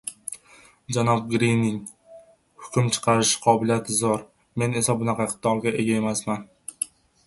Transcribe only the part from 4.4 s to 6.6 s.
men esa bunaqa iqtidorga ega emasman.